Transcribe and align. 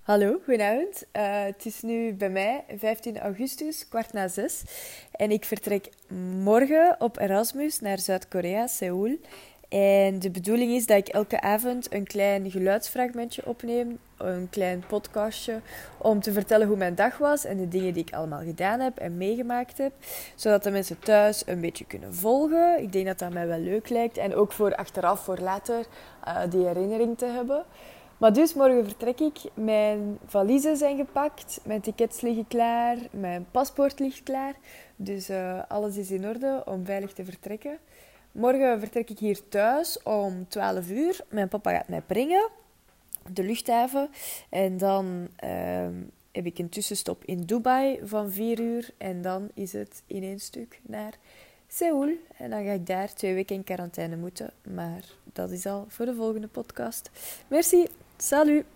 Hallo, 0.00 0.38
goedenavond. 0.44 1.04
Uh, 1.12 1.44
het 1.44 1.66
is 1.66 1.82
nu 1.82 2.12
bij 2.14 2.30
mij 2.30 2.64
15 2.76 3.18
augustus, 3.18 3.88
kwart 3.88 4.12
na 4.12 4.28
zes. 4.28 4.62
En 5.12 5.30
ik 5.30 5.44
vertrek 5.44 5.88
morgen 6.42 6.96
op 6.98 7.18
Erasmus 7.18 7.80
naar 7.80 7.98
Zuid-Korea, 7.98 8.66
Seoul. 8.66 9.16
En 9.68 10.18
de 10.18 10.30
bedoeling 10.30 10.72
is 10.72 10.86
dat 10.86 10.96
ik 10.96 11.08
elke 11.08 11.40
avond 11.40 11.92
een 11.92 12.06
klein 12.06 12.50
geluidsfragmentje 12.50 13.46
opneem, 13.46 13.98
een 14.16 14.48
klein 14.50 14.84
podcastje, 14.86 15.60
om 15.98 16.20
te 16.20 16.32
vertellen 16.32 16.66
hoe 16.66 16.76
mijn 16.76 16.94
dag 16.94 17.18
was 17.18 17.44
en 17.44 17.56
de 17.56 17.68
dingen 17.68 17.92
die 17.92 18.04
ik 18.06 18.14
allemaal 18.14 18.42
gedaan 18.42 18.80
heb 18.80 18.98
en 18.98 19.16
meegemaakt 19.16 19.78
heb. 19.78 19.92
Zodat 20.34 20.62
de 20.62 20.70
mensen 20.70 20.98
thuis 20.98 21.42
een 21.46 21.60
beetje 21.60 21.84
kunnen 21.84 22.14
volgen. 22.14 22.82
Ik 22.82 22.92
denk 22.92 23.06
dat 23.06 23.18
dat 23.18 23.32
mij 23.32 23.46
wel 23.46 23.58
leuk 23.58 23.88
lijkt. 23.88 24.16
En 24.16 24.34
ook 24.34 24.52
voor 24.52 24.74
achteraf, 24.74 25.20
voor 25.20 25.38
later, 25.38 25.84
uh, 26.28 26.40
die 26.50 26.66
herinnering 26.66 27.18
te 27.18 27.26
hebben. 27.26 27.64
Maar 28.20 28.32
dus 28.32 28.54
morgen 28.54 28.84
vertrek 28.84 29.20
ik. 29.20 29.38
Mijn 29.54 30.18
valiezen 30.26 30.76
zijn 30.76 30.96
gepakt, 30.96 31.60
mijn 31.64 31.80
tickets 31.80 32.20
liggen 32.20 32.46
klaar, 32.48 32.96
mijn 33.10 33.46
paspoort 33.50 33.98
ligt 33.98 34.22
klaar. 34.22 34.54
Dus 34.96 35.30
uh, 35.30 35.62
alles 35.68 35.96
is 35.96 36.10
in 36.10 36.26
orde 36.26 36.62
om 36.66 36.84
veilig 36.84 37.12
te 37.12 37.24
vertrekken. 37.24 37.78
Morgen 38.32 38.80
vertrek 38.80 39.10
ik 39.10 39.18
hier 39.18 39.48
thuis 39.48 40.02
om 40.02 40.48
12 40.48 40.90
uur. 40.90 41.20
Mijn 41.28 41.48
papa 41.48 41.70
gaat 41.70 41.88
mij 41.88 42.00
brengen, 42.00 42.48
de 43.32 43.42
luchthaven. 43.42 44.10
En 44.48 44.78
dan 44.78 45.28
uh, 45.44 45.50
heb 46.32 46.46
ik 46.46 46.58
een 46.58 46.68
tussenstop 46.68 47.24
in 47.24 47.40
Dubai 47.44 48.00
van 48.02 48.30
4 48.30 48.60
uur. 48.60 48.90
En 48.98 49.22
dan 49.22 49.48
is 49.54 49.72
het 49.72 50.02
in 50.06 50.22
één 50.22 50.40
stuk 50.40 50.80
naar 50.82 51.12
Seoul. 51.68 52.16
En 52.36 52.50
dan 52.50 52.64
ga 52.64 52.72
ik 52.72 52.86
daar 52.86 53.14
twee 53.14 53.34
weken 53.34 53.56
in 53.56 53.64
quarantaine 53.64 54.16
moeten. 54.16 54.52
Maar 54.74 55.04
dat 55.32 55.50
is 55.50 55.66
al 55.66 55.84
voor 55.88 56.06
de 56.06 56.14
volgende 56.14 56.48
podcast. 56.48 57.10
Merci. 57.48 57.86
Salut 58.20 58.66